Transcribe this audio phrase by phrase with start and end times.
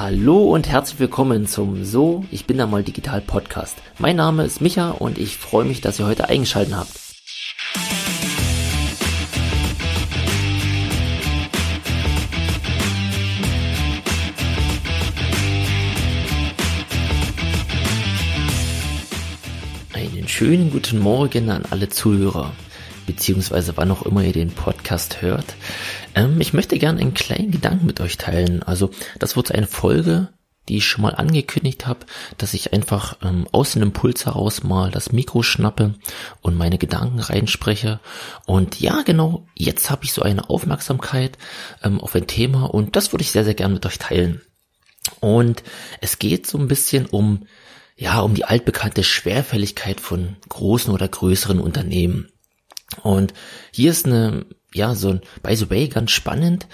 [0.00, 3.78] Hallo und herzlich willkommen zum So, ich bin da mal digital Podcast.
[3.98, 6.92] Mein Name ist Micha und ich freue mich, dass ihr heute eingeschaltet habt.
[19.94, 22.52] Einen schönen guten Morgen an alle Zuhörer
[23.08, 25.56] beziehungsweise wann auch immer ihr den Podcast hört.
[26.14, 28.62] Ähm, ich möchte gerne einen kleinen Gedanken mit euch teilen.
[28.62, 30.28] Also das wird eine Folge,
[30.68, 32.00] die ich schon mal angekündigt habe,
[32.36, 35.94] dass ich einfach ähm, aus dem Impuls heraus mal das Mikro schnappe
[36.42, 37.98] und meine Gedanken reinspreche.
[38.44, 41.38] Und ja, genau, jetzt habe ich so eine Aufmerksamkeit
[41.82, 44.42] ähm, auf ein Thema und das würde ich sehr, sehr gerne mit euch teilen.
[45.20, 45.62] Und
[46.02, 47.46] es geht so ein bisschen um,
[47.96, 52.28] ja, um die altbekannte Schwerfälligkeit von großen oder größeren Unternehmen.
[53.02, 53.34] Und
[53.70, 56.66] hier ist eine, ja, so ein, by the way, ganz spannend,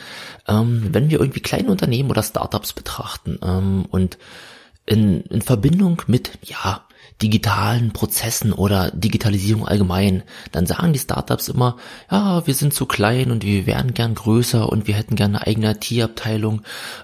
[0.47, 4.19] ähm, wenn wir irgendwie kleine Unternehmen oder Startups betrachten ähm, und
[4.87, 6.87] in, in Verbindung mit, ja,
[7.22, 11.77] digitalen Prozessen oder Digitalisierung allgemein, dann sagen die Startups immer,
[12.10, 15.47] ja, wir sind zu klein und wir wären gern größer und wir hätten gerne eine
[15.47, 16.62] eigene IT-Abteilung.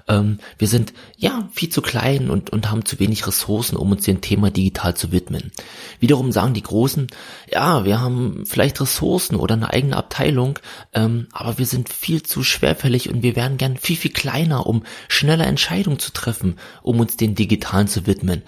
[0.08, 4.04] Ähm, wir sind ja viel zu klein und, und haben zu wenig Ressourcen, um uns
[4.04, 5.52] dem Thema digital zu widmen.
[6.00, 7.06] Wiederum sagen die Großen,
[7.50, 10.58] ja, wir haben vielleicht Ressourcen oder eine eigene Abteilung,
[10.92, 14.82] ähm, aber wir sind viel zu schwerfällig und wir wären gern viel, viel kleiner, um
[15.08, 18.42] schneller Entscheidungen zu treffen, um uns den Digitalen zu widmen.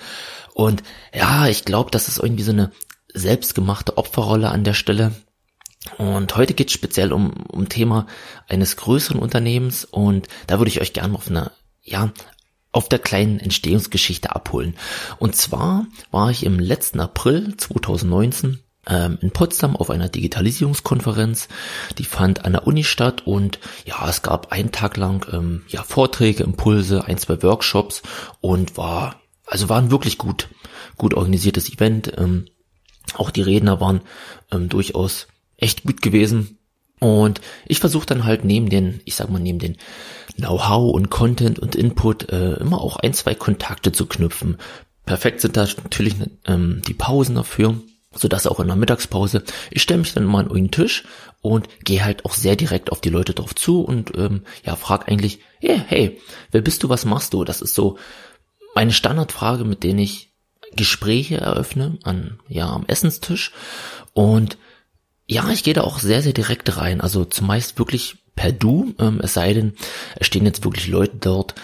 [0.55, 0.83] Und
[1.15, 2.73] ja, ich glaube, das ist irgendwie so eine
[3.13, 5.13] selbstgemachte Opferrolle an der Stelle.
[5.99, 8.07] Und heute geht es speziell um, um Thema
[8.49, 11.51] eines größeren Unternehmens und da würde ich euch gerne auf eine,
[11.83, 12.13] ja,
[12.71, 14.77] auf der kleinen Entstehungsgeschichte abholen.
[15.19, 21.49] Und zwar war ich im letzten April 2019 ähm, in Potsdam auf einer Digitalisierungskonferenz.
[21.99, 25.83] Die fand an der Uni statt und ja, es gab einen Tag lang ähm, ja
[25.83, 28.03] Vorträge, Impulse, ein, zwei Workshops
[28.41, 29.22] und war
[29.53, 30.49] also war ein wirklich gut,
[30.97, 32.11] gut organisiertes Event.
[32.17, 32.47] Ähm,
[33.13, 34.01] auch die Redner waren
[34.51, 36.57] ähm, durchaus echt gut gewesen.
[37.01, 39.77] Und ich versuche dann halt neben den, ich sag mal, neben den
[40.37, 44.57] Know-how und Content und Input äh, immer auch ein, zwei Kontakte zu knüpfen.
[45.05, 46.15] Perfekt sind da natürlich
[46.47, 47.79] ähm, die Pausen dafür,
[48.15, 51.05] so dass auch in der Mittagspause, ich stelle mich dann immer an einen Tisch
[51.43, 55.11] und gehe halt auch sehr direkt auf die Leute drauf zu und ähm, ja, frag
[55.11, 56.21] eigentlich, hey, hey,
[56.53, 57.45] wer bist du, was machst du?
[57.45, 57.99] Das ist so
[58.75, 60.33] meine Standardfrage, mit denen ich
[60.75, 63.53] Gespräche eröffne an ja am Essenstisch
[64.15, 64.57] und
[65.27, 69.21] ja, ich gehe da auch sehr sehr direkt rein, also zumeist wirklich per Du, ähm,
[69.23, 69.75] es sei denn,
[70.17, 71.55] es stehen jetzt wirklich Leute dort,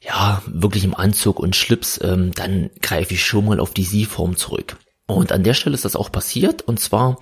[0.00, 4.36] ja, wirklich im Anzug und Schlips, ähm, dann greife ich schon mal auf die Sie-Form
[4.36, 4.76] zurück.
[5.06, 6.62] Und an der Stelle ist das auch passiert.
[6.62, 7.18] Und zwar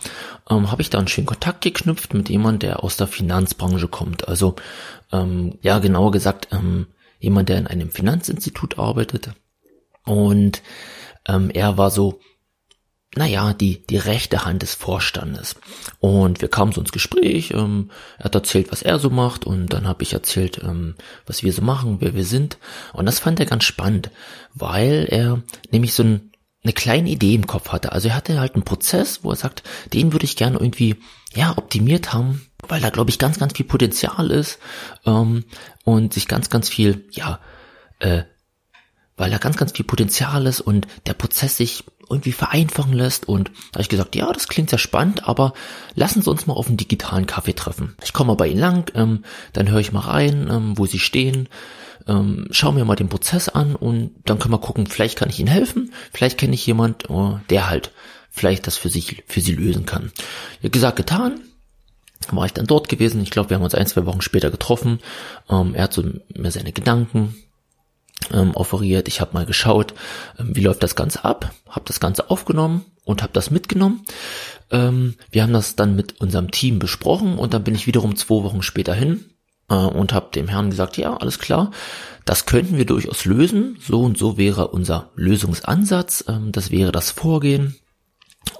[0.48, 4.28] ähm, habe ich da einen schönen Kontakt geknüpft mit jemand, der aus der Finanzbranche kommt.
[4.28, 4.54] Also
[5.10, 6.86] ähm, ja, genauer gesagt, ähm,
[7.22, 9.30] jemand, der in einem Finanzinstitut arbeitet.
[10.04, 10.62] Und
[11.26, 12.20] ähm, er war so,
[13.14, 15.56] naja, die, die rechte Hand des Vorstandes.
[16.00, 19.68] Und wir kamen so ins Gespräch, ähm, er hat erzählt, was er so macht und
[19.68, 20.96] dann habe ich erzählt, ähm,
[21.26, 22.58] was wir so machen, wer wir sind.
[22.92, 24.10] Und das fand er ganz spannend,
[24.54, 26.32] weil er nämlich so ein,
[26.64, 27.92] eine kleine Idee im Kopf hatte.
[27.92, 29.62] Also er hatte halt einen Prozess, wo er sagt,
[29.92, 30.96] den würde ich gerne irgendwie,
[31.34, 34.58] ja, optimiert haben, weil da glaube ich ganz, ganz viel Potenzial ist
[35.04, 35.44] ähm,
[35.84, 37.40] und sich ganz, ganz viel, ja,
[37.98, 38.22] äh,
[39.16, 43.28] weil da ganz, ganz viel Potenzial ist und der Prozess sich irgendwie vereinfachen lässt.
[43.28, 45.52] Und da habe ich gesagt, ja, das klingt sehr spannend, aber
[45.94, 47.96] lassen Sie uns mal auf einen digitalen Kaffee treffen.
[48.02, 50.98] Ich komme mal bei Ihnen lang, ähm, dann höre ich mal rein, ähm, wo Sie
[50.98, 51.48] stehen,
[52.08, 55.38] ähm, schaue mir mal den Prozess an und dann können wir gucken, vielleicht kann ich
[55.38, 57.92] Ihnen helfen, vielleicht kenne ich jemand, oh, der halt
[58.30, 60.10] vielleicht das für sich, für Sie lösen kann.
[60.62, 61.40] Ja, gesagt, getan
[62.30, 63.22] war ich dann dort gewesen.
[63.22, 65.00] Ich glaube, wir haben uns ein, zwei Wochen später getroffen.
[65.48, 67.34] Ähm, er hat so mir seine Gedanken
[68.32, 69.08] ähm, offeriert.
[69.08, 69.94] Ich habe mal geschaut,
[70.38, 74.04] ähm, wie läuft das Ganze ab, habe das Ganze aufgenommen und habe das mitgenommen.
[74.70, 78.42] Ähm, wir haben das dann mit unserem Team besprochen und dann bin ich wiederum zwei
[78.44, 79.24] Wochen später hin
[79.68, 81.70] äh, und habe dem Herrn gesagt, ja, alles klar,
[82.24, 83.78] das könnten wir durchaus lösen.
[83.80, 87.76] So und so wäre unser Lösungsansatz, ähm, das wäre das Vorgehen.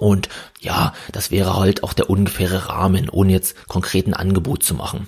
[0.03, 0.27] Und
[0.59, 5.07] ja, das wäre halt auch der ungefähre Rahmen, ohne jetzt konkreten Angebot zu machen.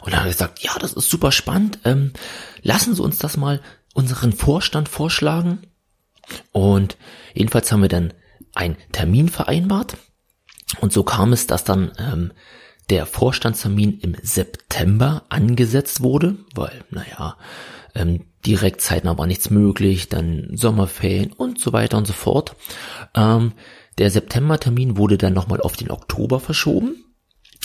[0.00, 1.78] Und dann hat er gesagt, ja, das ist super spannend.
[1.84, 2.14] Ähm,
[2.62, 3.60] lassen Sie uns das mal
[3.92, 5.58] unseren Vorstand vorschlagen.
[6.52, 6.96] Und
[7.34, 8.14] jedenfalls haben wir dann
[8.54, 9.98] einen Termin vereinbart.
[10.80, 12.32] Und so kam es, dass dann ähm,
[12.88, 17.36] der Vorstandstermin im September angesetzt wurde, weil, naja,
[17.94, 22.56] ähm, direkt zeitnah war nichts möglich, dann Sommerferien und so weiter und so fort.
[23.14, 23.52] Ähm,
[23.98, 27.04] der Septembertermin wurde dann nochmal auf den Oktober verschoben,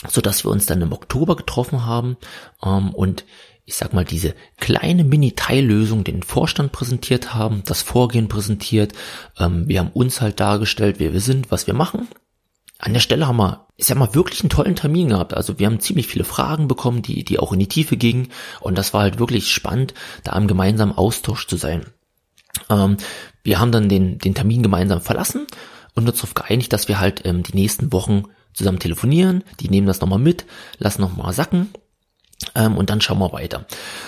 [0.10, 2.18] so dass wir uns dann im Oktober getroffen haben
[2.64, 3.26] ähm, und
[3.68, 8.94] ich sag mal, diese kleine Mini-Teillösung den Vorstand präsentiert haben, das Vorgehen präsentiert.
[9.40, 12.08] Ähm, wir haben uns halt dargestellt, wer wir sind, was wir machen.
[12.78, 15.34] An der Stelle haben wir, ich sag mal, wirklich einen tollen Termin gehabt.
[15.34, 18.28] Also wir haben ziemlich viele Fragen bekommen, die, die auch in die Tiefe gingen.
[18.60, 21.88] Und das war halt wirklich spannend, da im gemeinsamen Austausch zu sein.
[22.70, 22.98] Ähm,
[23.44, 25.48] wir haben dann den, den Termin gemeinsam verlassen
[25.96, 29.44] und uns darauf geeinigt, dass wir halt ähm, die nächsten Wochen zusammen telefonieren.
[29.60, 30.46] Die nehmen das nochmal mit,
[30.78, 31.70] lassen nochmal sacken
[32.54, 33.66] ähm, und dann schauen wir weiter.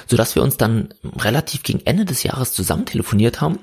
[0.07, 3.59] Sodass wir uns dann relativ gegen Ende des Jahres zusammen telefoniert haben.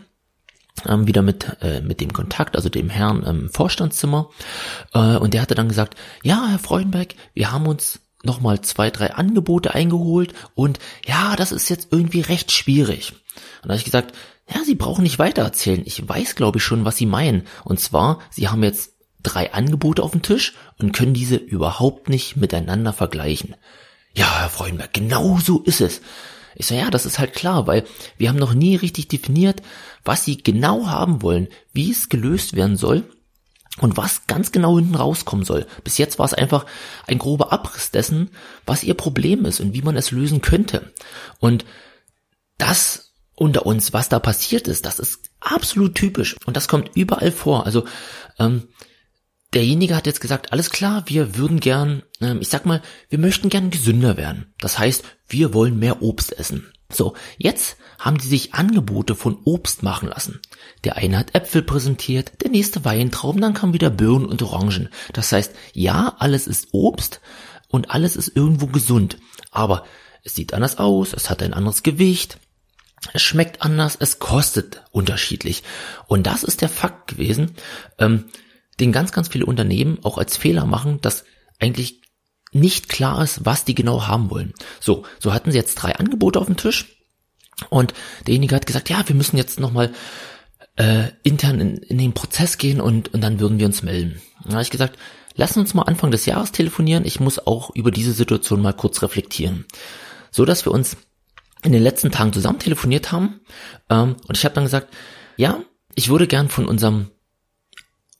[0.86, 4.30] Ähm, wieder mit, äh, mit dem Kontakt, also dem Herrn im Vorstandszimmer.
[4.92, 9.14] Äh, und der hatte dann gesagt, ja, Herr Freudenberg, wir haben uns nochmal zwei, drei
[9.14, 13.12] Angebote eingeholt und ja, das ist jetzt irgendwie recht schwierig.
[13.62, 14.14] Und da habe ich gesagt,
[14.52, 15.82] ja, Sie brauchen nicht weiter erzählen.
[15.84, 17.46] Ich weiß, glaube ich, schon, was Sie meinen.
[17.64, 18.92] Und zwar, Sie haben jetzt
[19.22, 23.56] drei Angebote auf dem Tisch und können diese überhaupt nicht miteinander vergleichen.
[24.14, 26.02] Ja, Herr Freudenberg, genau so ist es.
[26.56, 27.84] Ich so, ja, das ist halt klar, weil
[28.16, 29.60] wir haben noch nie richtig definiert,
[30.04, 33.04] was sie genau haben wollen, wie es gelöst werden soll
[33.80, 35.66] und was ganz genau hinten rauskommen soll.
[35.82, 36.64] Bis jetzt war es einfach
[37.08, 38.30] ein grober Abriss dessen,
[38.66, 40.92] was ihr Problem ist und wie man es lösen könnte.
[41.40, 41.64] Und
[42.56, 47.32] das unter uns, was da passiert ist, das ist absolut typisch und das kommt überall
[47.32, 47.66] vor.
[47.66, 47.84] Also
[48.38, 48.68] ähm,
[49.52, 53.48] derjenige hat jetzt gesagt, alles klar, wir würden gern, ähm, ich sag mal, wir möchten
[53.48, 54.54] gern gesünder werden.
[54.60, 56.72] Das heißt, wir wollen mehr Obst essen.
[56.90, 60.40] So, jetzt haben die sich Angebote von Obst machen lassen.
[60.84, 64.90] Der eine hat Äpfel präsentiert, der nächste Weintrauben, dann kam wieder Birnen und Orangen.
[65.12, 67.20] Das heißt, ja, alles ist Obst
[67.68, 69.18] und alles ist irgendwo gesund.
[69.50, 69.84] Aber
[70.22, 72.38] es sieht anders aus, es hat ein anderes Gewicht,
[73.12, 75.62] es schmeckt anders, es kostet unterschiedlich.
[76.06, 77.52] Und das ist der Fakt gewesen.
[77.98, 78.26] Ähm,
[78.80, 81.24] den ganz, ganz viele Unternehmen auch als Fehler machen, dass
[81.60, 82.00] eigentlich
[82.52, 84.54] nicht klar ist, was die genau haben wollen.
[84.80, 86.96] So, so hatten sie jetzt drei Angebote auf dem Tisch
[87.68, 87.94] und
[88.26, 89.92] derjenige hat gesagt, ja, wir müssen jetzt nochmal
[90.76, 94.20] äh, intern in, in den Prozess gehen und, und dann würden wir uns melden.
[94.42, 94.98] Dann habe ich gesagt,
[95.34, 97.04] lassen uns mal Anfang des Jahres telefonieren.
[97.04, 99.66] Ich muss auch über diese Situation mal kurz reflektieren.
[100.30, 100.96] So dass wir uns
[101.64, 103.40] in den letzten Tagen zusammen telefoniert haben
[103.90, 104.94] ähm, und ich habe dann gesagt,
[105.36, 105.60] ja,
[105.96, 107.10] ich würde gern von unserem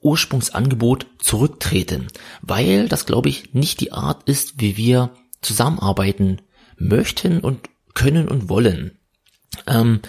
[0.00, 2.08] Ursprungsangebot zurücktreten,
[2.42, 5.10] weil das, glaube ich, nicht die Art ist, wie wir
[5.40, 6.42] zusammenarbeiten
[6.76, 8.98] möchten und können und wollen.
[9.66, 10.00] Ähm,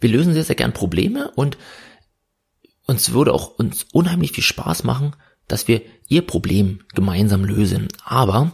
[0.00, 1.56] wir lösen sehr, sehr gern Probleme und
[2.86, 5.14] uns würde auch uns unheimlich viel Spaß machen,
[5.48, 7.88] dass wir ihr Problem gemeinsam lösen.
[8.04, 8.52] Aber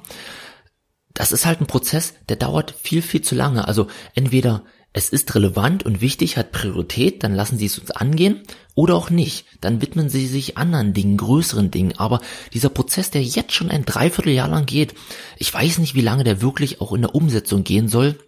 [1.21, 3.69] das ist halt ein Prozess, der dauert viel, viel zu lange.
[3.69, 4.65] Also entweder
[4.95, 8.41] es ist relevant und wichtig, hat Priorität, dann lassen Sie es uns angehen
[8.75, 9.45] oder auch nicht.
[9.61, 11.93] Dann widmen Sie sich anderen Dingen, größeren Dingen.
[11.99, 12.23] Aber
[12.55, 14.95] dieser Prozess, der jetzt schon ein Dreivierteljahr lang geht,
[15.37, 18.19] ich weiß nicht, wie lange der wirklich auch in der Umsetzung gehen soll.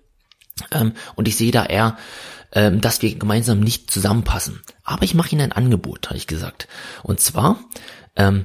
[0.70, 1.96] Ähm, und ich sehe da eher,
[2.52, 4.60] ähm, dass wir gemeinsam nicht zusammenpassen.
[4.84, 6.68] Aber ich mache Ihnen ein Angebot, habe ich gesagt.
[7.02, 7.58] Und zwar,
[8.16, 8.44] ähm,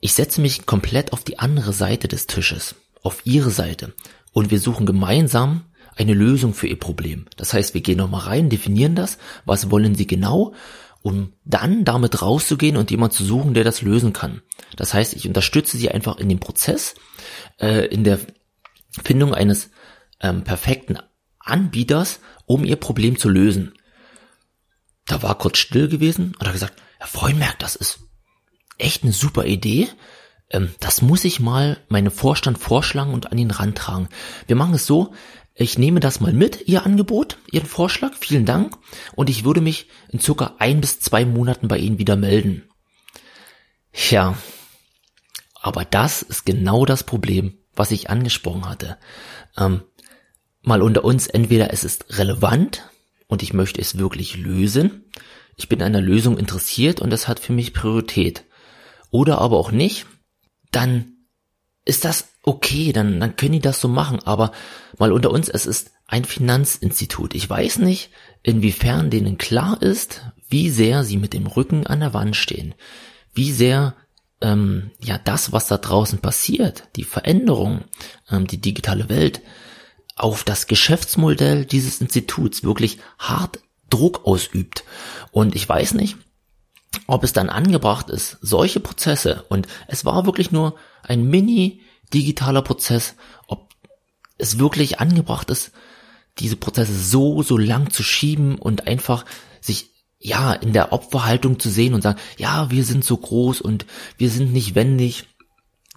[0.00, 2.74] ich setze mich komplett auf die andere Seite des Tisches,
[3.06, 3.94] auf Ihre Seite.
[4.32, 5.64] Und wir suchen gemeinsam
[5.96, 7.26] eine Lösung für ihr Problem.
[7.36, 9.16] Das heißt, wir gehen nochmal rein, definieren das,
[9.46, 10.52] was wollen sie genau,
[11.02, 14.42] um dann damit rauszugehen und jemand zu suchen, der das lösen kann.
[14.76, 16.96] Das heißt, ich unterstütze sie einfach in dem Prozess,
[17.60, 18.18] äh, in der
[19.04, 19.70] Findung eines
[20.20, 20.98] ähm, perfekten
[21.38, 23.72] Anbieters, um ihr Problem zu lösen.
[25.06, 28.00] Da war kurz still gewesen und hat gesagt, Herr Freudenberg, das ist
[28.78, 29.88] echt eine super Idee.
[30.50, 34.08] Ähm, das muss ich mal meinem Vorstand vorschlagen und an ihn rantragen.
[34.46, 35.12] Wir machen es so,
[35.54, 38.76] ich nehme das mal mit, Ihr Angebot, Ihren Vorschlag, vielen Dank,
[39.14, 42.68] und ich würde mich in circa ein bis zwei Monaten bei Ihnen wieder melden.
[43.92, 44.36] Tja,
[45.54, 48.98] aber das ist genau das Problem, was ich angesprochen hatte.
[49.56, 49.82] Ähm,
[50.60, 52.90] mal unter uns, entweder es ist relevant
[53.26, 55.04] und ich möchte es wirklich lösen,
[55.56, 58.44] ich bin an der Lösung interessiert und das hat für mich Priorität.
[59.10, 60.06] Oder aber auch nicht,
[60.76, 61.16] dann
[61.86, 64.20] ist das okay, dann, dann können die das so machen.
[64.24, 64.52] Aber
[64.98, 67.34] mal unter uns, es ist ein Finanzinstitut.
[67.34, 68.10] Ich weiß nicht,
[68.42, 72.74] inwiefern denen klar ist, wie sehr sie mit dem Rücken an der Wand stehen.
[73.32, 73.94] Wie sehr
[74.42, 77.84] ähm, ja das, was da draußen passiert, die Veränderung,
[78.30, 79.40] ähm, die digitale Welt,
[80.14, 84.84] auf das Geschäftsmodell dieses Instituts wirklich hart Druck ausübt.
[85.30, 86.16] Und ich weiß nicht,
[87.06, 92.62] ob es dann angebracht ist, solche Prozesse, und es war wirklich nur ein mini digitaler
[92.62, 93.14] Prozess,
[93.46, 93.74] ob
[94.38, 95.72] es wirklich angebracht ist,
[96.38, 99.24] diese Prozesse so, so lang zu schieben und einfach
[99.60, 103.86] sich ja in der Opferhaltung zu sehen und sagen, ja, wir sind so groß und
[104.18, 105.26] wir sind nicht wendig.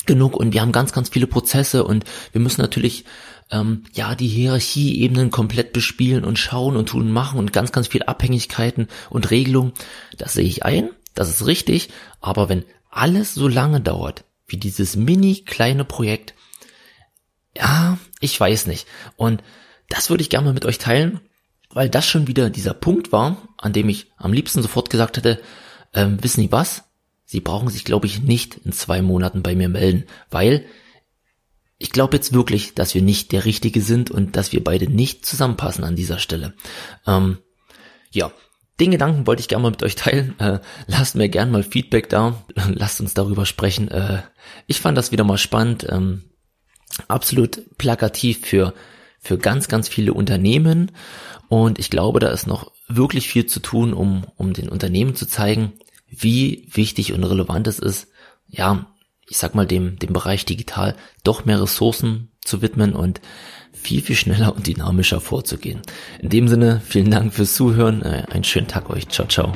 [0.10, 3.06] Genug und wir haben ganz, ganz viele Prozesse und wir müssen natürlich
[3.52, 7.88] ähm, ja die Hierarchieebenen komplett bespielen und schauen und tun und machen und ganz, ganz
[7.88, 9.74] viel Abhängigkeiten und Regelungen.
[10.18, 11.90] Das sehe ich ein, das ist richtig,
[12.22, 16.34] aber wenn alles so lange dauert, wie dieses mini kleine Projekt,
[17.56, 18.88] ja, ich weiß nicht.
[19.16, 19.44] Und
[19.90, 21.20] das würde ich gerne mal mit euch teilen,
[21.70, 25.40] weil das schon wieder dieser Punkt war, an dem ich am liebsten sofort gesagt hätte,
[25.94, 26.89] ähm, wissen Sie was?
[27.32, 30.66] Sie brauchen sich, glaube ich, nicht in zwei Monaten bei mir melden, weil
[31.78, 35.28] ich glaube jetzt wirklich, dass wir nicht der Richtige sind und dass wir beide nicht
[35.28, 36.56] zusammenpassen an dieser Stelle.
[37.06, 37.38] Ähm,
[38.10, 38.32] ja,
[38.80, 40.40] den Gedanken wollte ich gerne mal mit euch teilen.
[40.40, 40.58] Äh,
[40.88, 42.44] lasst mir gerne mal Feedback da.
[42.74, 43.90] Lasst uns darüber sprechen.
[43.90, 44.24] Äh,
[44.66, 45.86] ich fand das wieder mal spannend.
[45.88, 46.24] Ähm,
[47.08, 48.74] absolut plakativ für,
[49.20, 50.94] für ganz, ganz viele Unternehmen.
[51.48, 55.28] Und ich glaube, da ist noch wirklich viel zu tun, um, um den Unternehmen zu
[55.28, 55.74] zeigen,
[56.10, 58.08] wie wichtig und relevant es ist,
[58.48, 58.88] ja,
[59.28, 63.22] ich sag mal, dem, dem Bereich digital doch mehr Ressourcen zu widmen und
[63.72, 65.82] viel, viel schneller und dynamischer vorzugehen.
[66.20, 69.54] In dem Sinne, vielen Dank fürs Zuhören, äh, einen schönen Tag euch, ciao, ciao.